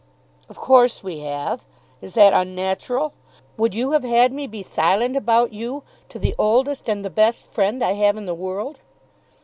[0.49, 1.67] "Of course we have.
[2.01, 3.13] Is that unnatural?
[3.55, 7.45] Would you have had me be silent about you to the oldest and the best
[7.45, 8.79] friend I have in the world?"